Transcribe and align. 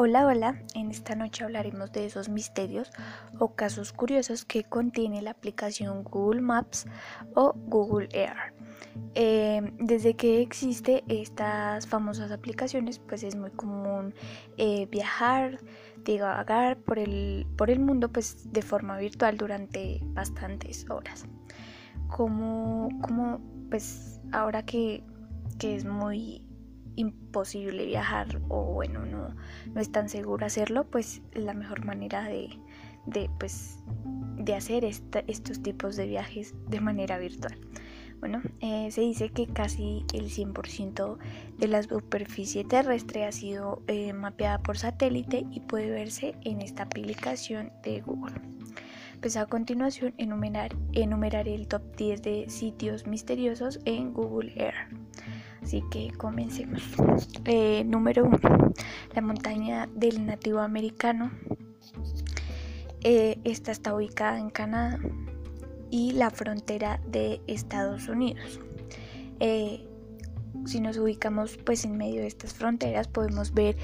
Hola, 0.00 0.28
hola, 0.28 0.62
en 0.76 0.92
esta 0.92 1.16
noche 1.16 1.42
hablaremos 1.42 1.90
de 1.90 2.06
esos 2.06 2.28
misterios 2.28 2.92
o 3.40 3.56
casos 3.56 3.92
curiosos 3.92 4.44
que 4.44 4.62
contiene 4.62 5.22
la 5.22 5.32
aplicación 5.32 6.04
Google 6.04 6.40
Maps 6.40 6.86
o 7.34 7.52
Google 7.66 8.08
Air. 8.12 8.54
Eh, 9.16 9.72
desde 9.80 10.14
que 10.14 10.40
existe 10.40 11.02
estas 11.08 11.88
famosas 11.88 12.30
aplicaciones, 12.30 13.00
pues 13.00 13.24
es 13.24 13.34
muy 13.34 13.50
común 13.50 14.14
eh, 14.56 14.86
viajar, 14.86 15.58
divagar 16.04 16.76
por 16.76 17.00
el, 17.00 17.48
por 17.56 17.68
el 17.68 17.80
mundo 17.80 18.12
pues 18.12 18.52
de 18.52 18.62
forma 18.62 18.98
virtual 18.98 19.36
durante 19.36 20.00
bastantes 20.14 20.88
horas. 20.88 21.26
Como, 22.06 22.88
como 23.02 23.40
pues 23.68 24.20
ahora 24.30 24.64
que, 24.64 25.02
que 25.58 25.74
es 25.74 25.84
muy 25.84 26.47
imposible 26.98 27.86
viajar 27.86 28.40
o 28.48 28.64
bueno, 28.64 29.06
no, 29.06 29.34
no 29.72 29.80
es 29.80 29.90
tan 29.92 30.08
seguro 30.08 30.44
hacerlo, 30.44 30.84
pues 30.84 31.22
la 31.32 31.54
mejor 31.54 31.84
manera 31.84 32.24
de, 32.24 32.50
de, 33.06 33.30
pues, 33.38 33.78
de 34.36 34.54
hacer 34.54 34.84
estos 34.84 35.62
tipos 35.62 35.96
de 35.96 36.06
viajes 36.06 36.54
de 36.68 36.80
manera 36.80 37.18
virtual. 37.18 37.58
Bueno, 38.20 38.42
eh, 38.60 38.90
se 38.90 39.02
dice 39.02 39.28
que 39.28 39.46
casi 39.46 40.04
el 40.12 40.28
100% 40.28 41.18
de 41.56 41.68
la 41.68 41.82
superficie 41.84 42.64
terrestre 42.64 43.24
ha 43.24 43.32
sido 43.32 43.80
eh, 43.86 44.12
mapeada 44.12 44.58
por 44.58 44.76
satélite 44.76 45.46
y 45.52 45.60
puede 45.60 45.90
verse 45.90 46.34
en 46.42 46.60
esta 46.60 46.84
aplicación 46.84 47.70
de 47.84 48.00
Google. 48.00 48.34
Pues 49.20 49.36
a 49.36 49.46
continuación 49.46 50.14
enumerar, 50.18 50.74
enumeraré 50.92 51.54
el 51.54 51.68
top 51.68 51.82
10 51.96 52.22
de 52.22 52.50
sitios 52.50 53.06
misteriosos 53.06 53.80
en 53.84 54.12
Google 54.12 54.52
Air. 54.56 54.74
Así 55.68 55.84
que 55.90 56.10
comencemos. 56.16 56.82
Eh, 57.44 57.84
número 57.84 58.24
1. 58.24 58.38
La 59.14 59.20
montaña 59.20 59.86
del 59.94 60.24
nativo 60.24 60.60
americano. 60.60 61.30
Eh, 63.02 63.38
esta 63.44 63.70
está 63.70 63.94
ubicada 63.94 64.38
en 64.38 64.48
Canadá 64.48 64.98
y 65.90 66.12
la 66.12 66.30
frontera 66.30 67.02
de 67.06 67.42
Estados 67.46 68.08
Unidos. 68.08 68.60
Eh, 69.40 69.86
si 70.64 70.80
nos 70.80 70.96
ubicamos 70.96 71.58
pues 71.58 71.84
en 71.84 71.98
medio 71.98 72.22
de 72.22 72.28
estas 72.28 72.54
fronteras 72.54 73.06
podemos 73.06 73.52
ver 73.52 73.76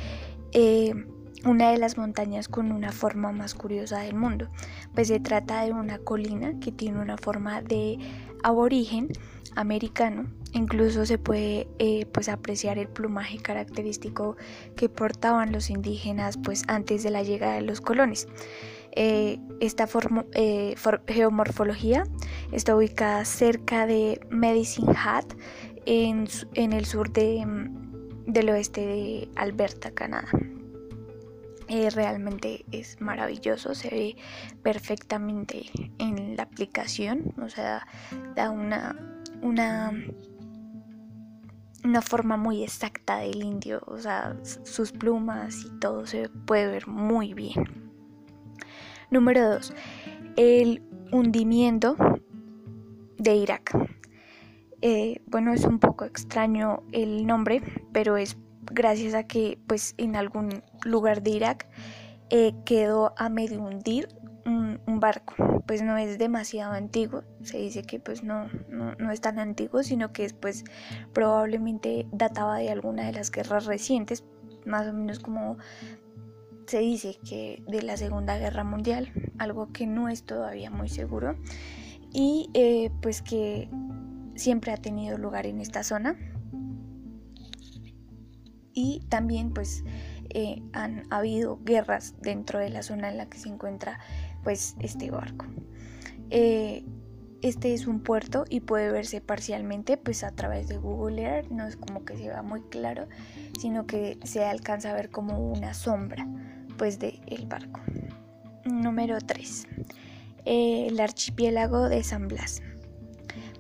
una 1.45 1.70
de 1.70 1.77
las 1.77 1.98
montañas 1.98 2.48
con 2.48 2.73
una 2.73 2.92
forma 2.92 3.30
más 3.30 3.55
curiosa 3.55 4.01
del 4.01 4.14
mundo. 4.14 4.48
Pues 4.95 5.08
se 5.08 5.20
trata 5.20 5.62
de 5.67 5.73
una 5.73 5.98
colina 5.98 6.58
que 6.61 6.73
tiene 6.73 6.98
una 6.98 7.19
forma 7.19 7.61
de 7.61 7.98
aborigen 8.45 9.09
americano. 9.56 10.27
Incluso 10.53 11.05
se 11.05 11.19
puede 11.19 11.67
eh, 11.78 12.06
pues 12.12 12.28
apreciar 12.28 12.78
el 12.78 12.89
plumaje 12.89 13.39
característico 13.39 14.36
que 14.77 14.89
portaban 14.89 15.51
los 15.51 15.70
indígenas 15.70 16.39
pues 16.39 16.62
antes 16.69 17.03
de 17.03 17.11
la 17.11 17.25
llegada 17.25 17.55
de 17.55 17.62
los 17.62 17.81
colones. 17.81 18.28
Eh, 18.92 19.41
esta 19.61 19.89
eh, 20.34 20.77
geomorfología 21.09 22.05
está 22.53 22.77
ubicada 22.77 23.25
cerca 23.25 23.86
de 23.86 24.20
Medicine 24.31 24.95
Hat 24.97 25.27
en, 25.86 26.29
el 26.55 26.84
sur 26.84 27.12
de, 27.12 27.45
del 28.27 28.51
oeste 28.51 28.81
de 28.86 29.29
Alberta, 29.34 29.91
Canadá. 29.91 30.29
realmente 31.69 32.64
es 32.70 33.01
maravilloso, 33.01 33.75
se 33.75 33.89
ve 33.89 34.17
perfectamente 34.62 35.64
en 35.98 36.19
la 36.34 36.44
aplicación, 36.44 37.34
o 37.40 37.48
sea, 37.48 37.86
da 38.34 38.50
una 38.50 38.96
una, 39.44 39.92
una 41.84 42.02
forma 42.02 42.36
muy 42.36 42.64
exacta 42.64 43.18
del 43.18 43.42
indio, 43.44 43.82
o 43.86 43.98
sea, 43.98 44.36
sus 44.42 44.90
plumas 44.90 45.64
y 45.64 45.78
todo 45.78 46.06
se 46.06 46.28
puede 46.28 46.66
ver 46.66 46.88
muy 46.88 47.34
bien. 47.34 47.92
Número 49.11 49.48
2. 49.50 49.74
El 50.36 50.83
hundimiento 51.12 51.96
de 53.18 53.36
Irak. 53.36 53.77
Eh, 54.80 55.23
bueno, 55.27 55.52
es 55.52 55.64
un 55.64 55.78
poco 55.78 56.05
extraño 56.05 56.83
el 56.92 57.27
nombre, 57.27 57.62
pero 57.92 58.17
es 58.17 58.36
gracias 58.73 59.14
a 59.14 59.24
que 59.24 59.58
pues 59.67 59.94
en 59.98 60.17
algún 60.17 60.62
lugar 60.84 61.23
de 61.23 61.30
Irak 61.30 61.68
eh, 62.30 62.55
quedó 62.64 63.14
a 63.17 63.28
medio 63.28 63.62
hundir 63.62 64.08
un, 64.18 64.33
barco, 65.05 65.35
pues 65.67 65.83
no 65.83 65.98
es 65.98 66.17
demasiado 66.17 66.73
antiguo, 66.73 67.25
se 67.42 67.59
dice 67.59 67.83
que 67.83 68.01
pues 68.01 68.25
no, 68.25 68.48
no, 68.70 69.11
es 69.13 69.20
tan 69.20 69.39
antiguo, 69.39 69.83
sino 69.83 70.15
que 70.15 70.31
pues 70.41 70.65
probablemente 71.13 72.07
databa 72.11 72.57
de 72.57 72.70
alguna 72.70 73.05
de 73.05 73.13
las 73.13 73.31
guerras 73.31 73.67
recientes, 73.67 74.25
más 74.65 74.89
o 74.89 74.95
menos 74.95 75.19
como 75.19 75.59
se 76.67 76.79
dice 76.79 77.19
que 77.29 77.63
de 77.69 77.83
la 77.83 77.98
Segunda 77.98 78.39
Guerra 78.39 78.65
Mundial, 78.65 79.13
algo 79.37 79.70
que 79.75 79.87
no 79.87 80.09
es 80.09 80.23
todavía 80.23 80.70
muy 80.70 80.89
seguro, 80.89 81.36
y 82.11 82.48
eh, 82.55 82.91
pues 83.03 83.21
que 83.21 83.69
siempre 84.36 84.73
ha 84.73 84.79
tenido 84.79 85.19
lugar 85.19 85.45
en 85.47 85.61
esta 85.61 85.83
zona. 85.83 86.17
Y 88.77 89.05
también 89.09 89.53
pues 89.53 89.85
eh, 90.31 90.63
han 90.73 91.05
habido 91.11 91.61
guerras 91.63 92.15
dentro 92.21 92.59
de 92.59 92.69
la 92.69 92.83
zona 92.83 93.09
en 93.11 93.19
la 93.19 93.27
que 93.27 93.39
se 93.39 93.48
encuentra 93.48 94.01
pues 94.44 94.77
este 94.80 95.10
barco. 95.10 95.46
Eh, 96.30 96.84
este 97.42 97.74
es 97.74 97.86
un 97.86 98.00
puerto 98.00 98.44
y 98.48 98.60
puede 98.60 98.90
verse 98.90 99.20
parcialmente 99.20 99.96
pues 99.96 100.24
a 100.24 100.30
través 100.30 100.68
de 100.68 100.78
Google 100.78 101.20
Earth, 101.22 101.50
no 101.50 101.66
es 101.66 101.77
como 101.77 102.05
que 102.05 102.16
se 102.16 102.28
vea 102.28 102.42
muy 102.42 102.62
claro, 102.62 103.06
sino 103.60 103.86
que 103.86 104.18
se 104.24 104.44
alcanza 104.44 104.90
a 104.90 104.94
ver 104.94 105.10
como 105.10 105.38
una 105.38 105.74
sombra 105.74 106.27
pues 106.78 106.98
del 106.98 107.20
el 107.27 107.46
barco. 107.46 107.80
Número 108.64 109.18
3. 109.18 109.66
Eh, 110.46 110.86
el 110.88 110.98
archipiélago 111.00 111.88
de 111.88 112.02
San 112.02 112.28
Blas. 112.28 112.62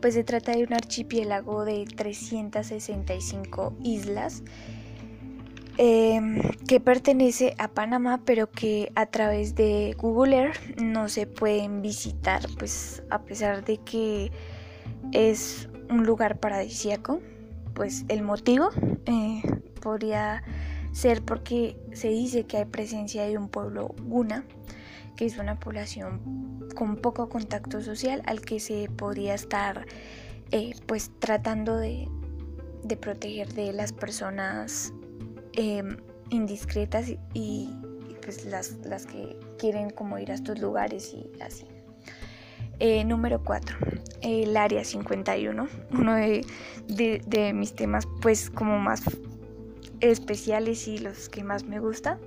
Pues 0.00 0.14
se 0.14 0.24
trata 0.24 0.52
de 0.52 0.64
un 0.64 0.72
archipiélago 0.72 1.64
de 1.64 1.84
365 1.84 3.76
islas 3.82 4.42
Em, 5.76 6.40
que 6.68 6.78
pertenece 6.78 7.56
a 7.58 7.66
Panamá, 7.66 8.22
pero 8.24 8.48
que 8.48 8.92
a 8.94 9.06
través 9.06 9.56
de 9.56 9.96
Google 9.98 10.36
Earth 10.36 10.80
no 10.80 11.08
se 11.08 11.26
pueden 11.26 11.82
visitar, 11.82 12.42
pues 12.58 13.02
a 13.10 13.22
pesar 13.22 13.64
de 13.64 13.78
que 13.78 14.30
es 15.10 15.68
un 15.90 16.04
lugar 16.04 16.38
paradisíaco, 16.38 17.20
pues 17.74 18.04
el 18.06 18.22
motivo 18.22 18.70
eh, 19.06 19.42
podría 19.82 20.44
ser 20.92 21.22
porque 21.22 21.76
se 21.92 22.08
dice 22.08 22.44
que 22.44 22.58
hay 22.58 22.66
presencia 22.66 23.24
de 23.24 23.36
un 23.36 23.48
pueblo 23.48 23.96
guna, 24.04 24.44
que 25.16 25.26
es 25.26 25.38
una 25.38 25.58
población 25.58 26.68
con 26.76 26.96
poco 26.96 27.28
contacto 27.28 27.80
social 27.80 28.22
al 28.26 28.42
que 28.42 28.60
se 28.60 28.88
podría 28.96 29.34
estar 29.34 29.86
eh, 30.52 30.74
pues 30.86 31.10
tratando 31.18 31.76
de, 31.76 32.08
de 32.84 32.96
proteger 32.96 33.52
de 33.54 33.72
las 33.72 33.92
personas 33.92 34.92
Em, 35.56 35.96
indiscretas 36.30 37.12
y, 37.32 37.70
pues 38.22 38.44
las, 38.46 38.72
las, 38.84 39.06
que 39.06 39.38
quieren 39.58 39.90
como 39.90 40.18
ir 40.18 40.32
a 40.32 40.34
estos 40.34 40.58
lugares 40.58 41.14
y 41.14 41.30
así. 41.40 41.66
Eh, 42.80 43.04
número 43.04 43.44
4, 43.44 43.76
el 44.22 44.56
área 44.56 44.82
51, 44.82 45.68
uno 45.92 46.14
de, 46.14 46.44
de, 46.88 47.52
mis 47.52 47.74
temas 47.74 48.08
pues 48.20 48.50
como 48.50 48.80
más 48.80 49.02
especiales 50.00 50.88
y 50.88 50.98
los 50.98 51.28
que 51.28 51.44
más 51.44 51.62
me 51.62 51.78
gusta. 51.78 52.18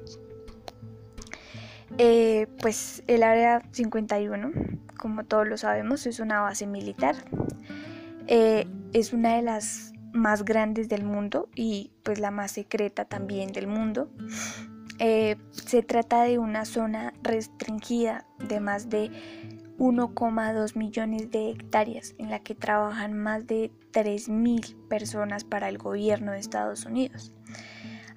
Eh, 1.98 2.48
pues 2.62 3.04
el 3.08 3.24
área 3.24 3.62
51, 3.72 4.52
como 4.98 5.26
todos 5.26 5.50
lo 5.50 5.58
sabemos, 5.58 6.06
es 6.06 6.22
una 6.22 6.40
base 6.40 6.66
militar. 6.66 7.16
Eh, 8.28 8.68
es 8.94 9.12
una 9.12 9.36
de 9.36 9.42
las 9.42 9.92
más 10.18 10.44
grandes 10.44 10.90
del 10.90 11.04
mundo 11.04 11.50
y 11.56 11.92
pues 12.04 12.20
la 12.20 12.32
más 12.32 12.52
secreta 12.52 13.06
también 13.06 13.52
del 13.52 13.68
mundo. 13.68 14.10
Eh, 15.00 15.38
se 15.52 15.84
trata 15.84 16.24
de 16.24 16.40
una 16.40 16.66
zona 16.66 17.14
restringida 17.22 18.26
de 18.40 18.60
más 18.60 18.90
de 18.90 19.12
1,2 19.78 20.76
millones 20.76 21.30
de 21.30 21.52
hectáreas 21.52 22.16
en 22.18 22.32
la 22.32 22.40
que 22.40 22.56
trabajan 22.56 23.14
más 23.14 23.46
de 23.46 23.72
3.000 23.94 24.88
personas 24.88 25.44
para 25.44 25.70
el 25.70 25.78
gobierno 25.78 26.32
de 26.32 26.40
Estados 26.40 26.86
Unidos. 26.86 27.32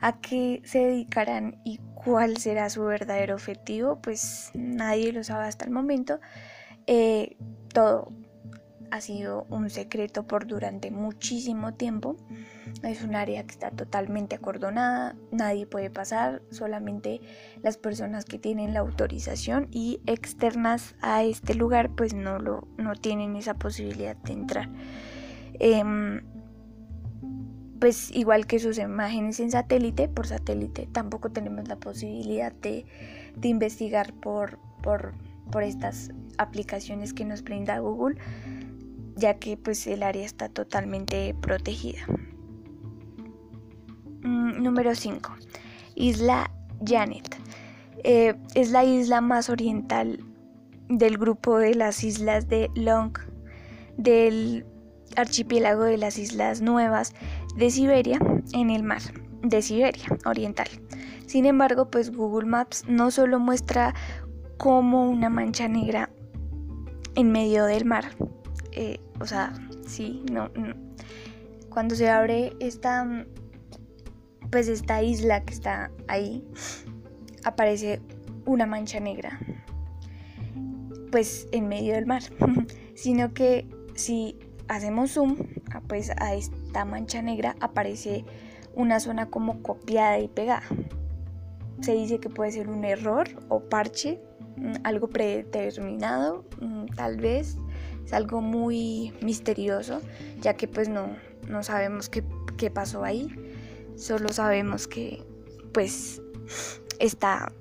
¿A 0.01 0.19
qué 0.21 0.63
se 0.65 0.79
dedicarán 0.79 1.61
y 1.65 1.79
cuál 1.95 2.39
será 2.39 2.71
su 2.71 2.85
verdadero 2.85 3.35
objetivo? 3.35 4.01
Pues 4.01 4.51
nadie 4.55 5.13
lo 5.13 5.23
sabe 5.23 5.47
hasta 5.47 5.67
el 5.67 5.71
momento. 5.71 6.19
Eh, 6.87 7.37
todo 7.75 8.11
ha 8.91 9.01
sido 9.01 9.47
un 9.51 9.71
secreto 9.71 10.27
por 10.27 10.47
durante 10.47 10.91
muchísimo 10.91 11.75
tiempo. 11.75 12.17
Es 12.83 13.03
un 13.03 13.15
área 13.15 13.45
que 13.45 13.51
está 13.51 13.71
totalmente 13.71 14.37
acordonada, 14.37 15.17
nadie 15.33 15.67
puede 15.67 15.91
pasar, 15.91 16.43
solamente 16.51 17.21
las 17.63 17.77
personas 17.77 18.25
que 18.25 18.39
tienen 18.39 18.75
la 18.75 18.81
autorización 18.81 19.69
y 19.71 20.01
externas 20.07 20.95
a 21.03 21.25
este 21.25 21.55
lugar 21.55 21.91
pues 21.95 22.15
no, 22.15 22.39
lo, 22.39 22.69
no 22.79 22.95
tienen 22.95 23.37
esa 23.37 23.55
posibilidad 23.55 24.17
de 24.17 24.33
entrar. 24.33 24.69
Em, 25.59 26.23
pues 27.81 28.11
igual 28.15 28.47
que 28.47 28.59
sus 28.59 28.79
imágenes 28.79 29.41
en 29.41 29.51
satélite, 29.51 30.09
por 30.09 30.27
satélite 30.27 30.87
tampoco 30.93 31.31
tenemos 31.31 31.67
la 31.67 31.77
posibilidad 31.77 32.53
de, 32.53 32.85
investigar 33.43 34.13
por, 34.13 34.59
por, 34.83 35.15
por, 35.51 35.63
estas 35.63 36.11
aplicaciones 36.37 37.15
que 37.15 37.25
nos 37.25 37.43
brinda 37.43 37.79
Google, 37.79 38.19
ya 39.21 39.35
que 39.35 39.57
pues 39.57 39.87
el 39.87 40.03
área 40.03 40.25
está 40.25 40.49
totalmente 40.49 41.35
protegida. 41.41 42.01
Mm, 44.23 44.63
número 44.63 44.95
5. 44.95 45.37
Isla 45.95 46.51
Janet. 46.85 47.37
Eh, 48.03 48.35
es 48.55 48.71
la 48.71 48.83
isla 48.85 49.21
más 49.21 49.51
oriental 49.51 50.25
del 50.89 51.19
grupo 51.19 51.59
de 51.59 51.75
las 51.75 52.03
islas 52.03 52.49
de 52.49 52.71
Long 52.75 53.13
del 53.99 54.65
archipiélago 55.17 55.85
de 55.85 55.99
las 55.99 56.19
Islas 56.19 56.63
Nuevas 56.63 57.13
de 57.57 57.71
Siberia 57.71 58.19
en 58.53 58.71
el 58.71 58.83
mar 58.83 59.03
de 59.43 59.61
Siberia 59.61 60.07
Oriental. 60.25 60.69
Sin 61.27 61.45
embargo, 61.45 61.91
pues 61.91 62.11
Google 62.11 62.49
Maps 62.49 62.85
no 62.89 63.11
solo 63.11 63.39
muestra 63.39 63.95
como 64.57 65.09
una 65.09 65.29
mancha 65.29 65.69
negra 65.69 66.11
en 67.15 67.33
medio 67.33 67.65
del 67.65 67.85
mar, 67.85 68.05
eh, 68.81 68.99
o 69.21 69.27
sea, 69.27 69.53
sí, 69.87 70.25
no, 70.33 70.49
cuando 71.69 71.95
se 71.95 72.09
abre 72.09 72.55
esta, 72.61 73.27
pues 74.51 74.69
esta 74.69 75.03
isla 75.03 75.45
que 75.45 75.53
está 75.53 75.91
ahí, 76.09 76.43
aparece 77.45 78.01
una 78.47 78.65
mancha 78.65 78.99
negra, 78.99 79.39
pues 81.13 81.47
en 81.53 81.69
medio 81.69 81.93
del 81.93 82.07
mar, 82.07 82.23
sino 82.95 83.35
que 83.35 83.69
si 83.95 84.39
hacemos 84.69 85.11
zoom, 85.11 85.37
ah, 85.75 85.83
pues 85.87 86.11
a 86.17 86.33
esta 86.33 86.87
mancha 86.87 87.21
negra 87.21 87.57
aparece 87.61 88.25
una 88.75 88.99
zona 88.99 89.27
como 89.27 89.61
copiada 89.63 90.19
y 90.21 90.29
pegada. 90.29 90.63
Se 91.83 91.93
dice 91.93 92.19
que 92.19 92.31
puede 92.31 92.53
ser 92.53 92.71
un 92.71 92.85
error 92.85 93.29
o 93.51 93.61
parche, 93.61 94.23
mm, 94.57 94.73
algo 94.85 95.09
predeterminado, 95.09 96.47
mm, 96.63 96.87
tal 96.97 97.19
vez. 97.19 97.59
Es 98.11 98.15
algo 98.15 98.41
muy 98.41 99.13
misterioso, 99.23 100.01
ya 100.41 100.55
que 100.55 100.67
pues 100.67 100.89
no, 100.89 101.17
no 101.47 101.63
sabemos 101.63 102.09
qué, 102.09 102.25
qué 102.57 102.69
pasó 102.69 103.05
ahí. 103.05 103.29
Solo 103.97 104.31
sabemos 104.31 104.89
que 104.89 105.23
pues 105.73 106.21
está 106.99 107.53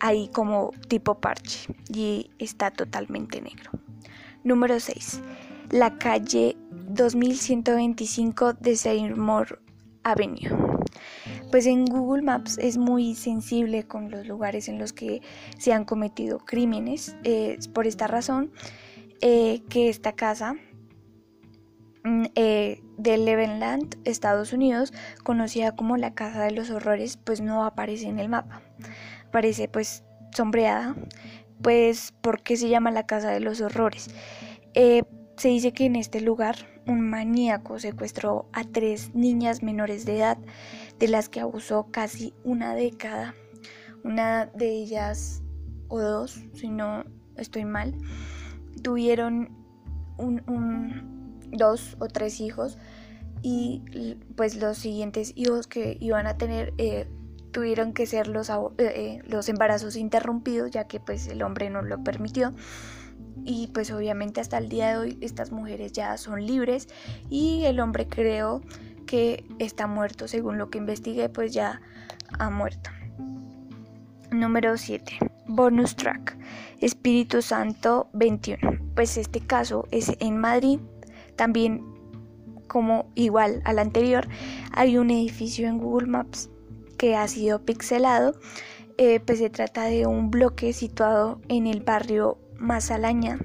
ahí 0.00 0.30
como 0.32 0.70
tipo 0.88 1.20
parche 1.20 1.74
y 1.90 2.30
está 2.38 2.70
totalmente 2.70 3.42
negro. 3.42 3.70
Número 4.42 4.80
6 4.80 5.20
la 5.70 5.98
calle 5.98 6.56
2125 6.70 8.54
de 8.54 8.76
Seymour 8.76 9.60
Avenue. 10.02 10.56
Pues 11.50 11.66
en 11.66 11.84
Google 11.84 12.22
Maps 12.22 12.58
es 12.58 12.78
muy 12.78 13.14
sensible 13.14 13.84
con 13.84 14.10
los 14.10 14.26
lugares 14.26 14.68
en 14.68 14.78
los 14.78 14.92
que 14.92 15.20
se 15.58 15.72
han 15.72 15.84
cometido 15.84 16.38
crímenes. 16.38 17.16
Es 17.22 17.68
por 17.68 17.86
esta 17.86 18.06
razón 18.06 18.50
eh, 19.20 19.62
que 19.68 19.88
esta 19.88 20.12
casa 20.12 20.54
mm, 22.04 22.26
eh, 22.34 22.82
de 22.96 23.18
Levenland, 23.18 23.96
Estados 24.04 24.52
Unidos, 24.52 24.92
conocida 25.24 25.74
como 25.74 25.96
la 25.96 26.14
Casa 26.14 26.44
de 26.44 26.52
los 26.52 26.70
Horrores, 26.70 27.16
pues 27.16 27.40
no 27.40 27.64
aparece 27.64 28.06
en 28.06 28.18
el 28.18 28.28
mapa. 28.28 28.62
Aparece 29.28 29.68
pues 29.68 30.04
sombreada. 30.34 30.94
Pues, 31.62 32.12
¿por 32.20 32.42
qué 32.42 32.56
se 32.56 32.68
llama 32.68 32.90
la 32.90 33.06
Casa 33.06 33.30
de 33.30 33.40
los 33.40 33.60
Horrores? 33.60 34.08
Eh, 34.74 35.02
se 35.36 35.48
dice 35.48 35.72
que 35.72 35.86
en 35.86 35.96
este 35.96 36.20
lugar 36.20 36.56
un 36.86 37.00
maníaco 37.00 37.78
secuestró 37.78 38.48
a 38.52 38.64
tres 38.64 39.14
niñas 39.14 39.62
menores 39.62 40.04
de 40.04 40.18
edad, 40.18 40.38
de 40.98 41.08
las 41.08 41.28
que 41.28 41.40
abusó 41.40 41.88
casi 41.90 42.34
una 42.44 42.74
década. 42.74 43.34
Una 44.04 44.46
de 44.46 44.70
ellas, 44.70 45.42
o 45.88 46.00
dos, 46.00 46.40
si 46.54 46.68
no 46.68 47.04
estoy 47.36 47.64
mal, 47.64 47.94
tuvieron 48.78 49.50
un, 50.16 51.40
dos 51.52 51.96
o 52.00 52.08
tres 52.08 52.40
hijos 52.40 52.78
y 53.42 54.16
pues 54.36 54.56
los 54.56 54.78
siguientes 54.78 55.32
hijos 55.36 55.66
que 55.66 55.96
iban 56.00 56.26
a 56.26 56.36
tener 56.36 56.74
eh, 56.78 57.08
tuvieron 57.52 57.92
que 57.92 58.06
ser 58.06 58.26
los, 58.26 58.50
eh, 58.50 58.54
eh, 58.78 59.22
los 59.26 59.48
embarazos 59.48 59.96
interrumpidos 59.96 60.70
ya 60.70 60.88
que 60.88 60.98
pues 60.98 61.28
el 61.28 61.42
hombre 61.42 61.70
no 61.70 61.82
lo 61.82 62.02
permitió 62.02 62.52
y 63.44 63.68
pues 63.68 63.90
obviamente 63.90 64.40
hasta 64.40 64.58
el 64.58 64.68
día 64.68 64.88
de 64.90 64.98
hoy 64.98 65.18
estas 65.20 65.52
mujeres 65.52 65.92
ya 65.92 66.16
son 66.16 66.44
libres 66.44 66.88
y 67.30 67.64
el 67.64 67.80
hombre 67.80 68.06
creo 68.06 68.60
que 69.06 69.44
está 69.58 69.86
muerto, 69.86 70.28
según 70.28 70.58
lo 70.58 70.68
que 70.68 70.78
investigué 70.78 71.28
pues 71.28 71.52
ya 71.52 71.80
ha 72.38 72.50
muerto. 72.50 72.90
Número 74.30 74.76
7. 74.76 75.37
Bonus 75.48 75.96
track. 75.96 76.36
Espíritu 76.80 77.40
Santo 77.40 78.08
21. 78.12 78.58
Pues 78.94 79.16
este 79.16 79.40
caso 79.40 79.88
es 79.90 80.12
en 80.20 80.36
Madrid. 80.36 80.78
También 81.36 81.84
como 82.66 83.10
igual 83.14 83.62
al 83.64 83.78
anterior 83.78 84.28
hay 84.72 84.98
un 84.98 85.10
edificio 85.10 85.66
en 85.66 85.78
Google 85.78 86.06
Maps 86.06 86.50
que 86.98 87.16
ha 87.16 87.26
sido 87.28 87.64
pixelado. 87.64 88.34
Eh, 88.98 89.20
pues 89.20 89.38
se 89.38 89.48
trata 89.48 89.84
de 89.84 90.06
un 90.06 90.30
bloque 90.30 90.72
situado 90.72 91.40
en 91.48 91.66
el 91.66 91.80
barrio 91.80 92.38
Masalaña. 92.58 93.38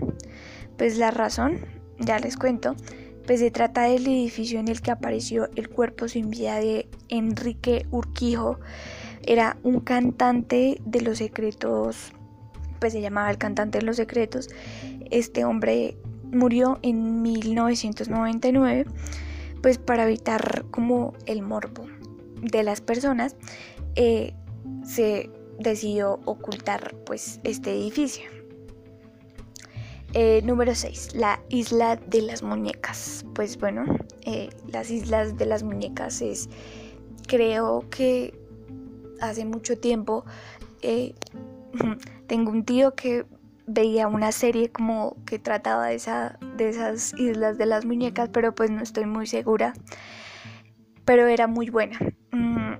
Pues 0.78 0.98
la 0.98 1.12
razón, 1.12 1.60
ya 2.00 2.20
les 2.20 2.36
cuento, 2.36 2.76
pues 3.26 3.40
se 3.40 3.52
trata 3.52 3.84
del 3.84 4.06
edificio 4.08 4.60
en 4.60 4.68
el 4.68 4.82
que 4.82 4.92
apareció 4.92 5.50
el 5.56 5.70
cuerpo 5.70 6.08
sin 6.08 6.30
vida 6.30 6.56
de 6.60 6.90
Enrique 7.08 7.86
Urquijo. 7.92 8.60
Era 9.26 9.58
un 9.64 9.80
cantante 9.80 10.82
de 10.86 11.02
los 11.02 11.20
secretos, 11.20 12.14
pues 12.80 12.94
se 12.94 13.02
llamaba 13.02 13.32
el 13.32 13.38
cantante 13.38 13.80
de 13.80 13.86
los 13.86 13.98
secretos. 13.98 14.50
Este 15.10 15.46
hombre 15.46 15.98
murió 16.32 16.80
en 16.82 17.22
1999, 17.22 18.86
pues 19.62 19.78
para 19.78 20.04
evitar 20.04 20.66
como 20.72 21.14
el 21.26 21.42
morbo 21.42 21.86
de 22.42 22.64
las 22.64 22.82
personas, 22.82 23.36
eh, 23.96 24.34
se 24.84 25.30
decidió 25.60 26.20
ocultar 26.26 26.96
pues 27.06 27.40
este 27.44 27.72
edificio. 27.72 28.26
Eh, 30.16 30.42
número 30.44 30.76
6, 30.76 31.16
la 31.16 31.42
isla 31.50 31.96
de 31.96 32.22
las 32.22 32.44
muñecas. 32.44 33.26
Pues 33.34 33.58
bueno, 33.58 33.86
eh, 34.26 34.50
las 34.72 34.92
islas 34.92 35.38
de 35.38 35.48
las 35.48 35.64
muñecas 35.64 36.22
es, 36.22 36.50
creo 37.28 37.90
que 37.90 38.43
hace 39.30 39.46
mucho 39.46 39.78
tiempo, 39.78 40.26
eh, 40.82 41.16
tengo 42.28 42.52
un 42.52 42.66
tío 42.66 42.94
que 42.96 43.26
veía 43.66 44.08
una 44.08 44.32
serie 44.32 44.70
como 44.70 45.16
que 45.26 45.40
trataba 45.40 45.88
de, 45.88 45.96
esa, 45.96 46.38
de 46.58 46.70
esas 46.70 47.14
islas 47.18 47.58
de 47.58 47.66
las 47.66 47.86
muñecas, 47.86 48.30
pero 48.30 48.54
pues 48.54 48.70
no 48.70 48.82
estoy 48.82 49.06
muy 49.06 49.28
segura. 49.28 49.74
Pero 51.06 51.28
era 51.28 51.48
muy 51.48 51.70
buena. 51.70 52.00
Mm, 52.32 52.74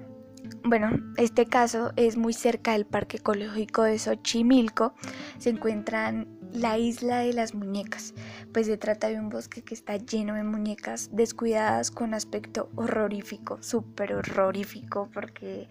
bueno, 0.66 0.92
este 1.18 1.46
caso 1.46 1.92
es 1.96 2.18
muy 2.18 2.34
cerca 2.34 2.74
del 2.74 2.86
Parque 2.86 3.18
Ecológico 3.18 3.84
de 3.84 4.00
Xochimilco. 4.00 4.94
Se 5.38 5.50
encuentran 5.50 6.28
la 6.54 6.78
isla 6.78 7.20
de 7.20 7.34
las 7.34 7.56
muñecas, 7.56 8.14
pues 8.54 8.68
se 8.68 8.78
trata 8.78 9.08
de 9.08 9.20
un 9.20 9.30
bosque 9.30 9.64
que 9.64 9.74
está 9.74 9.98
lleno 9.98 10.36
de 10.36 10.44
muñecas 10.44 11.10
descuidadas 11.12 11.90
con 11.90 12.14
aspecto 12.14 12.70
horrorífico, 12.76 13.62
súper 13.62 14.14
horrorífico, 14.14 15.10
porque 15.12 15.68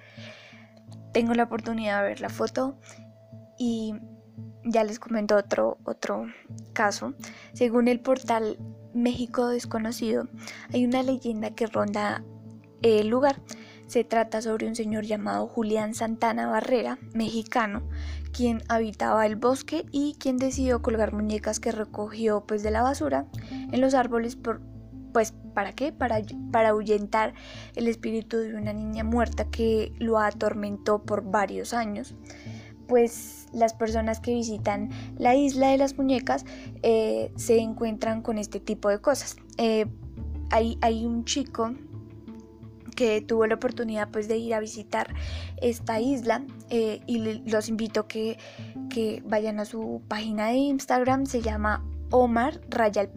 tengo 1.12 1.34
la 1.34 1.44
oportunidad 1.44 2.02
de 2.02 2.08
ver 2.08 2.20
la 2.20 2.28
foto 2.28 2.78
y 3.58 3.94
ya 4.64 4.84
les 4.84 4.98
comento 4.98 5.36
otro, 5.36 5.78
otro 5.84 6.26
caso. 6.72 7.14
Según 7.52 7.88
el 7.88 8.00
portal 8.00 8.58
México 8.94 9.48
Desconocido, 9.48 10.28
hay 10.72 10.84
una 10.84 11.02
leyenda 11.02 11.50
que 11.54 11.66
ronda 11.66 12.24
el 12.82 13.08
lugar. 13.08 13.40
Se 13.86 14.04
trata 14.04 14.40
sobre 14.40 14.66
un 14.66 14.74
señor 14.74 15.04
llamado 15.04 15.46
Julián 15.46 15.94
Santana 15.94 16.46
Barrera, 16.46 16.98
mexicano, 17.12 17.82
quien 18.32 18.62
habitaba 18.68 19.26
el 19.26 19.36
bosque 19.36 19.84
y 19.90 20.16
quien 20.18 20.38
decidió 20.38 20.80
colgar 20.80 21.12
muñecas 21.12 21.60
que 21.60 21.72
recogió 21.72 22.44
pues 22.46 22.62
de 22.62 22.70
la 22.70 22.82
basura 22.82 23.26
en 23.70 23.80
los 23.80 23.94
árboles 23.94 24.36
por 24.36 24.62
pues 25.12 25.34
¿para 25.54 25.72
qué? 25.72 25.92
Para, 25.92 26.20
para 26.50 26.70
ahuyentar 26.70 27.34
el 27.74 27.88
espíritu 27.88 28.38
de 28.38 28.54
una 28.54 28.72
niña 28.72 29.04
muerta 29.04 29.44
que 29.46 29.92
lo 29.98 30.18
atormentó 30.18 31.02
por 31.02 31.22
varios 31.22 31.74
años. 31.74 32.14
Pues 32.88 33.46
las 33.52 33.74
personas 33.74 34.20
que 34.20 34.34
visitan 34.34 34.90
la 35.16 35.34
isla 35.34 35.68
de 35.68 35.78
las 35.78 35.96
muñecas 35.96 36.44
eh, 36.82 37.32
se 37.36 37.58
encuentran 37.58 38.22
con 38.22 38.38
este 38.38 38.60
tipo 38.60 38.88
de 38.88 39.00
cosas. 39.00 39.36
Eh, 39.58 39.86
hay, 40.50 40.78
hay 40.82 41.06
un 41.06 41.24
chico 41.24 41.72
que 42.94 43.22
tuvo 43.22 43.46
la 43.46 43.54
oportunidad 43.54 44.10
pues 44.10 44.28
de 44.28 44.36
ir 44.36 44.54
a 44.54 44.60
visitar 44.60 45.14
esta 45.60 46.00
isla 46.00 46.44
eh, 46.68 47.00
y 47.06 47.40
los 47.48 47.68
invito 47.68 48.06
que, 48.06 48.38
que 48.90 49.22
vayan 49.24 49.60
a 49.60 49.64
su 49.64 50.02
página 50.08 50.48
de 50.48 50.56
Instagram, 50.56 51.24
se 51.26 51.40
llama 51.40 51.84
Omar 52.10 52.60
Raya 52.68 53.08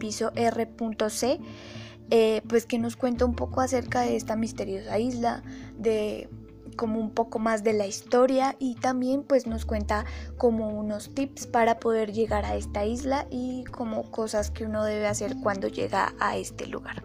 eh, 2.10 2.42
pues 2.48 2.66
que 2.66 2.78
nos 2.78 2.96
cuenta 2.96 3.24
un 3.24 3.34
poco 3.34 3.60
acerca 3.60 4.02
de 4.02 4.16
esta 4.16 4.36
misteriosa 4.36 4.98
isla, 4.98 5.42
de 5.76 6.28
como 6.76 7.00
un 7.00 7.10
poco 7.10 7.38
más 7.38 7.64
de 7.64 7.72
la 7.72 7.86
historia 7.86 8.54
y 8.58 8.74
también 8.76 9.22
pues 9.22 9.46
nos 9.46 9.64
cuenta 9.64 10.04
como 10.36 10.68
unos 10.68 11.14
tips 11.14 11.46
para 11.46 11.80
poder 11.80 12.12
llegar 12.12 12.44
a 12.44 12.54
esta 12.54 12.84
isla 12.84 13.26
y 13.30 13.64
como 13.64 14.10
cosas 14.10 14.50
que 14.50 14.64
uno 14.64 14.84
debe 14.84 15.06
hacer 15.06 15.36
cuando 15.42 15.68
llega 15.68 16.14
a 16.20 16.36
este 16.36 16.66
lugar. 16.66 17.02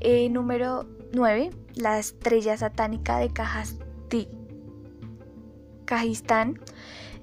Eh, 0.00 0.28
número 0.28 0.86
9. 1.12 1.50
La 1.74 1.98
estrella 1.98 2.56
satánica 2.56 3.18
de 3.18 3.30
Cajasti, 3.30 4.28
Kajistán. 5.84 6.60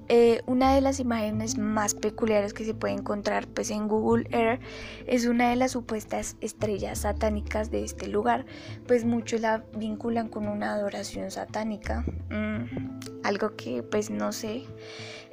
Eh, 0.08 0.42
una 0.46 0.74
de 0.74 0.80
las 0.80 1.00
imágenes 1.00 1.58
más 1.58 1.94
peculiares 1.94 2.54
que 2.54 2.64
se 2.64 2.74
puede 2.74 2.94
encontrar 2.94 3.48
pues, 3.48 3.70
en 3.70 3.88
Google 3.88 4.28
Earth 4.30 4.62
es 5.06 5.26
una 5.26 5.50
de 5.50 5.56
las 5.56 5.72
supuestas 5.72 6.36
estrellas 6.40 7.00
satánicas 7.00 7.70
de 7.70 7.82
este 7.82 8.06
lugar, 8.06 8.46
pues 8.86 9.04
muchos 9.04 9.40
la 9.40 9.64
vinculan 9.76 10.28
con 10.28 10.46
una 10.48 10.74
adoración 10.74 11.30
satánica, 11.30 12.04
mm, 12.30 13.24
algo 13.24 13.56
que 13.56 13.82
pues 13.82 14.10
no 14.10 14.32
sé. 14.32 14.64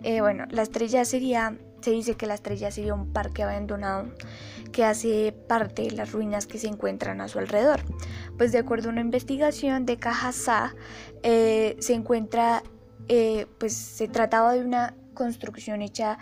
Eh, 0.04 0.22
bueno, 0.22 0.46
la 0.50 0.64
estrella 0.64 1.06
sería, 1.06 1.58
se 1.82 1.92
dice 1.92 2.16
que 2.16 2.26
la 2.26 2.34
estrella 2.34 2.72
sería 2.72 2.94
un 2.94 3.14
parque 3.14 3.44
abandonado 3.44 4.08
que 4.72 4.84
hace 4.84 5.34
parte 5.48 5.84
de 5.84 5.92
las 5.92 6.12
ruinas 6.12 6.48
que 6.48 6.58
se 6.58 6.68
encuentran 6.68 7.22
a 7.22 7.28
su 7.28 7.40
alrededor. 7.40 7.82
Pues 8.38 8.52
de 8.52 8.58
acuerdo 8.58 8.90
a 8.90 8.92
una 8.92 9.02
investigación 9.02 9.86
de 9.86 9.98
Cajasá, 9.98 10.76
eh, 11.22 11.78
se 11.80 11.94
encuentra 11.94 12.64
eh, 13.08 13.48
pues 13.60 13.74
se 13.74 14.08
trataba 14.08 14.54
de 14.54 14.62
una 14.62 14.96
construcción 15.14 15.82
hecha 15.82 16.18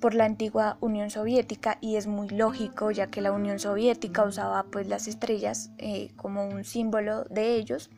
por 0.00 0.14
la 0.14 0.24
antigua 0.24 0.76
Unión 0.80 1.10
Soviética 1.10 1.78
y 1.80 1.96
es 1.96 2.06
muy 2.06 2.28
lógico 2.28 2.90
ya 2.90 3.08
que 3.08 3.20
la 3.20 3.32
Unión 3.32 3.58
Soviética 3.58 4.24
usaba 4.24 4.64
pues 4.64 4.86
las 4.86 5.08
estrellas 5.08 5.70
eh, 5.78 6.10
como 6.16 6.46
un 6.46 6.64
símbolo 6.64 7.24
de 7.24 7.54
ellos. 7.54 7.90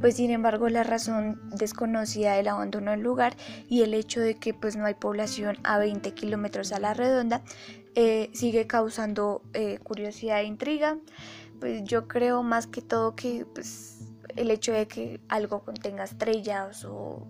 Pues 0.00 0.16
sin 0.16 0.30
embargo 0.30 0.68
la 0.68 0.84
razón 0.84 1.50
desconocida 1.50 2.34
del 2.34 2.48
abandono 2.48 2.92
del 2.92 3.00
lugar 3.00 3.34
y 3.68 3.82
el 3.82 3.92
hecho 3.92 4.20
de 4.20 4.36
que 4.36 4.54
pues 4.54 4.76
no 4.76 4.86
hay 4.86 4.94
población 4.94 5.58
a 5.64 5.78
20 5.78 6.12
kilómetros 6.14 6.72
a 6.72 6.78
la 6.78 6.94
redonda 6.94 7.42
eh, 7.94 8.30
sigue 8.32 8.66
causando 8.66 9.42
curiosidad 9.82 10.40
e 10.40 10.44
intriga. 10.44 10.98
Pues 11.60 11.84
yo 11.84 12.08
creo 12.08 12.42
más 12.42 12.66
que 12.66 12.80
todo 12.82 13.14
que 13.14 13.46
pues 13.52 14.12
el 14.36 14.50
hecho 14.50 14.72
de 14.72 14.86
que 14.86 15.20
algo 15.28 15.62
contenga 15.62 16.04
estrellas 16.04 16.84
o 16.84 17.26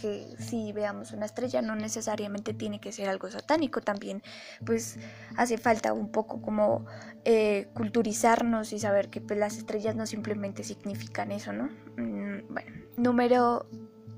que 0.00 0.26
si 0.38 0.72
veamos 0.72 1.12
una 1.12 1.26
estrella 1.26 1.62
no 1.62 1.76
necesariamente 1.76 2.54
tiene 2.54 2.80
que 2.80 2.92
ser 2.92 3.08
algo 3.08 3.30
satánico, 3.30 3.80
también 3.80 4.22
pues 4.64 4.98
hace 5.36 5.58
falta 5.58 5.92
un 5.92 6.10
poco 6.10 6.40
como 6.40 6.86
eh, 7.24 7.68
culturizarnos 7.74 8.72
y 8.72 8.78
saber 8.78 9.10
que 9.10 9.20
pues, 9.20 9.38
las 9.38 9.56
estrellas 9.56 9.96
no 9.96 10.06
simplemente 10.06 10.64
significan 10.64 11.32
eso, 11.32 11.52
¿no? 11.52 11.64
Mm, 11.96 12.52
bueno, 12.52 12.72
número 12.96 13.66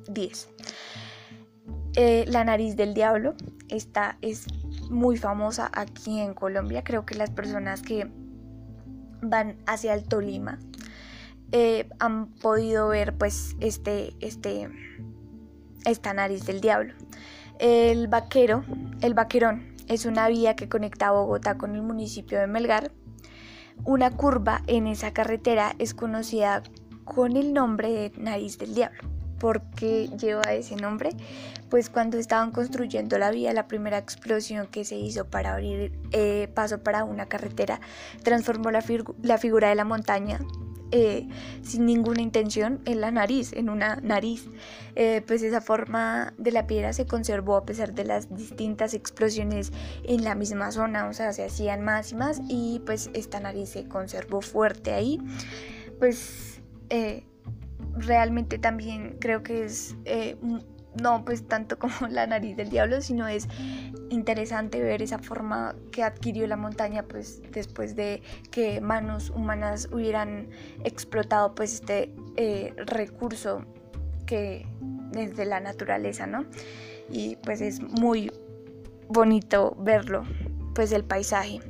10. 0.08 0.48
Eh, 1.94 2.24
la 2.28 2.44
nariz 2.44 2.76
del 2.76 2.94
diablo, 2.94 3.34
esta 3.68 4.16
es 4.22 4.46
muy 4.90 5.16
famosa 5.16 5.70
aquí 5.74 6.20
en 6.20 6.32
Colombia, 6.32 6.82
creo 6.84 7.04
que 7.04 7.14
las 7.14 7.30
personas 7.30 7.82
que 7.82 8.10
van 9.20 9.56
hacia 9.66 9.94
el 9.94 10.04
Tolima 10.04 10.58
eh, 11.52 11.88
han 11.98 12.28
podido 12.28 12.88
ver 12.88 13.16
pues 13.16 13.56
este, 13.60 14.14
este 14.20 14.70
esta 15.84 16.12
nariz 16.14 16.44
del 16.46 16.60
diablo. 16.60 16.94
El 17.58 18.08
vaquero, 18.08 18.64
el 19.00 19.14
vaquerón, 19.14 19.74
es 19.88 20.06
una 20.06 20.28
vía 20.28 20.56
que 20.56 20.68
conecta 20.68 21.10
Bogotá 21.10 21.58
con 21.58 21.74
el 21.74 21.82
municipio 21.82 22.38
de 22.38 22.46
Melgar. 22.46 22.92
Una 23.84 24.10
curva 24.10 24.62
en 24.66 24.86
esa 24.86 25.12
carretera 25.12 25.74
es 25.78 25.94
conocida 25.94 26.62
con 27.04 27.36
el 27.36 27.52
nombre 27.52 27.90
de 27.90 28.12
nariz 28.16 28.58
del 28.58 28.74
diablo. 28.74 29.02
¿Por 29.38 29.62
qué 29.70 30.08
lleva 30.08 30.42
ese 30.52 30.76
nombre? 30.76 31.10
Pues 31.68 31.90
cuando 31.90 32.16
estaban 32.18 32.52
construyendo 32.52 33.18
la 33.18 33.30
vía, 33.30 33.52
la 33.52 33.66
primera 33.66 33.98
explosión 33.98 34.68
que 34.68 34.84
se 34.84 34.96
hizo 34.96 35.26
para 35.26 35.54
abrir 35.54 35.98
eh, 36.12 36.48
paso 36.54 36.82
para 36.82 37.04
una 37.04 37.26
carretera 37.26 37.80
transformó 38.22 38.70
la 38.70 38.82
figura 39.38 39.68
de 39.68 39.74
la 39.74 39.84
montaña 39.84 40.38
eh, 40.92 41.26
sin 41.62 41.86
ninguna 41.86 42.22
intención 42.22 42.80
en 42.84 43.00
la 43.00 43.10
nariz, 43.10 43.52
en 43.52 43.68
una 43.68 43.96
nariz. 43.96 44.46
Eh, 44.94 45.22
pues 45.26 45.42
esa 45.42 45.60
forma 45.60 46.34
de 46.36 46.52
la 46.52 46.66
piedra 46.66 46.92
se 46.92 47.06
conservó 47.06 47.56
a 47.56 47.64
pesar 47.64 47.94
de 47.94 48.04
las 48.04 48.34
distintas 48.34 48.92
explosiones 48.92 49.72
en 50.04 50.22
la 50.22 50.34
misma 50.34 50.70
zona, 50.70 51.08
o 51.08 51.14
sea, 51.14 51.32
se 51.32 51.44
hacían 51.44 51.82
más 51.82 52.12
y 52.12 52.14
más 52.14 52.40
y 52.48 52.82
pues 52.84 53.10
esta 53.14 53.40
nariz 53.40 53.70
se 53.70 53.88
conservó 53.88 54.42
fuerte 54.42 54.92
ahí. 54.92 55.18
Pues 55.98 56.60
eh, 56.90 57.24
realmente 57.94 58.58
también 58.58 59.16
creo 59.18 59.42
que 59.42 59.64
es 59.64 59.96
no 61.00 61.24
pues 61.24 61.46
tanto 61.46 61.78
como 61.78 61.94
la 62.10 62.26
nariz 62.26 62.56
del 62.56 62.70
diablo, 62.70 63.00
sino 63.00 63.28
es 63.28 63.48
interesante 64.10 64.80
ver 64.80 65.02
esa 65.02 65.18
forma 65.18 65.74
que 65.90 66.02
adquirió 66.02 66.46
la 66.46 66.56
montaña 66.56 67.04
pues 67.04 67.42
después 67.50 67.96
de 67.96 68.22
que 68.50 68.80
manos 68.80 69.30
humanas 69.30 69.88
hubieran 69.92 70.48
explotado 70.84 71.54
pues 71.54 71.74
este 71.74 72.14
eh, 72.36 72.74
recurso 72.76 73.64
que 74.26 74.66
desde 75.12 75.44
la 75.44 75.60
naturaleza, 75.60 76.26
¿no? 76.26 76.44
Y 77.10 77.36
pues 77.36 77.60
es 77.60 77.80
muy 77.80 78.32
bonito 79.08 79.76
verlo, 79.78 80.24
pues 80.74 80.92
el 80.92 81.04
paisaje. 81.04 81.60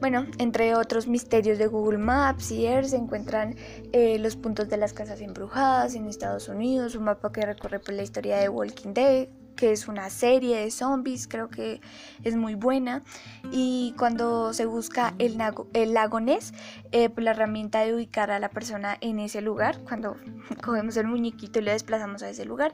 Bueno, 0.00 0.26
entre 0.38 0.76
otros 0.76 1.08
misterios 1.08 1.58
de 1.58 1.66
Google 1.66 1.98
Maps 1.98 2.52
y 2.52 2.66
Earth 2.66 2.86
se 2.86 2.96
encuentran 2.96 3.56
eh, 3.92 4.18
los 4.20 4.36
puntos 4.36 4.68
de 4.68 4.76
las 4.76 4.92
casas 4.92 5.20
embrujadas 5.20 5.96
en 5.96 6.06
Estados 6.06 6.48
Unidos, 6.48 6.94
un 6.94 7.04
mapa 7.04 7.32
que 7.32 7.40
recorre 7.40 7.80
por 7.80 7.94
la 7.94 8.04
historia 8.04 8.36
de 8.36 8.48
Walking 8.48 8.94
Dead, 8.94 9.28
que 9.58 9.72
es 9.72 9.88
una 9.88 10.08
serie 10.08 10.56
de 10.56 10.70
zombies, 10.70 11.26
creo 11.26 11.50
que 11.50 11.80
es 12.22 12.36
muy 12.36 12.54
buena. 12.54 13.02
Y 13.50 13.92
cuando 13.98 14.52
se 14.52 14.66
busca 14.66 15.14
el, 15.18 15.36
el 15.72 15.94
lago 15.94 16.20
Ness, 16.20 16.54
eh, 16.92 17.10
pues 17.10 17.24
la 17.24 17.32
herramienta 17.32 17.80
de 17.80 17.92
ubicar 17.92 18.30
a 18.30 18.38
la 18.38 18.50
persona 18.50 18.96
en 19.00 19.18
ese 19.18 19.40
lugar, 19.40 19.80
cuando 19.82 20.16
cogemos 20.62 20.96
el 20.96 21.08
muñequito 21.08 21.58
y 21.58 21.62
le 21.62 21.72
desplazamos 21.72 22.22
a 22.22 22.30
ese 22.30 22.44
lugar, 22.44 22.72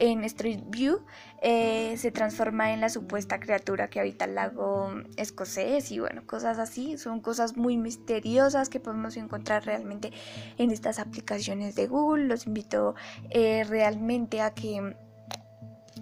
en 0.00 0.24
Street 0.24 0.60
View, 0.66 1.04
eh, 1.40 1.94
se 1.98 2.10
transforma 2.10 2.72
en 2.72 2.80
la 2.80 2.88
supuesta 2.88 3.38
criatura 3.38 3.88
que 3.88 4.00
habita 4.00 4.24
el 4.24 4.34
lago 4.34 4.92
escocés 5.16 5.92
y 5.92 6.00
bueno, 6.00 6.26
cosas 6.26 6.58
así. 6.58 6.98
Son 6.98 7.20
cosas 7.20 7.56
muy 7.56 7.76
misteriosas 7.76 8.68
que 8.68 8.80
podemos 8.80 9.16
encontrar 9.16 9.64
realmente 9.66 10.12
en 10.58 10.72
estas 10.72 10.98
aplicaciones 10.98 11.76
de 11.76 11.86
Google. 11.86 12.26
Los 12.26 12.46
invito 12.48 12.96
eh, 13.30 13.64
realmente 13.68 14.40
a 14.40 14.52
que 14.52 14.96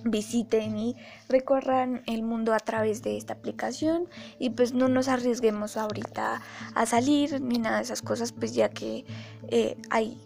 visiten 0.05 0.77
y 0.79 0.97
recorran 1.29 2.03
el 2.07 2.23
mundo 2.23 2.55
a 2.55 2.59
través 2.59 3.03
de 3.03 3.17
esta 3.17 3.35
aplicación. 3.35 4.09
Y 4.39 4.51
pues 4.51 4.73
no 4.73 4.89
nos 4.89 5.09
arriesguemos 5.09 5.77
ahorita 5.77 6.43
a 6.75 6.87
salir 6.87 7.41
ni 7.41 7.59
nada 7.59 7.79
de 7.79 7.83
esas 7.83 8.03
cosas 8.03 8.33
pues 8.33 8.55
ya 8.55 8.69
que 8.69 9.05
eh, 9.49 9.77
hay 9.91 10.21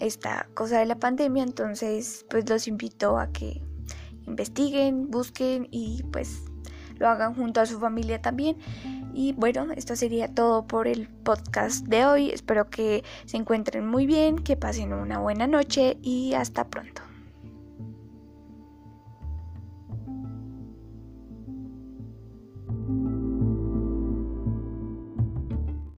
esta 0.00 0.48
cosa 0.54 0.78
de 0.78 0.86
la 0.86 0.98
pandemia. 0.98 1.42
Entonces 1.42 2.26
pues 2.28 2.48
los 2.48 2.68
invito 2.68 3.18
a 3.18 3.32
que 3.32 3.62
investiguen 4.26 5.10
busquen 5.10 5.68
y 5.70 6.02
pues 6.12 6.42
lo 6.98 7.08
hagan 7.08 7.34
junto 7.34 7.60
a 7.60 7.66
su 7.66 7.78
familia 7.80 8.20
también. 8.20 8.56
Y 9.14 9.32
bueno 9.32 9.68
esto 9.74 9.96
sería 9.96 10.28
todo 10.28 10.66
por 10.66 10.86
el 10.86 11.08
podcast 11.08 11.86
de 11.86 12.04
hoy. 12.04 12.30
Espero 12.30 12.68
que 12.68 13.04
se 13.24 13.36
encuentren 13.36 13.86
muy 13.86 14.06
bien 14.06 14.36
que 14.36 14.56
pasen 14.56 14.92
una 14.92 15.18
buena 15.18 15.46
noche 15.46 15.96
y 16.02 16.34
hasta 16.34 16.68
pronto 16.68 17.07